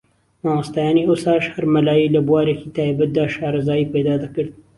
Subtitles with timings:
[0.45, 4.51] مامۆستایانی ئەوساش ھەر مەلایەی لە بوارێکی تایبەتدا شارەزایی پەیدا دەکرد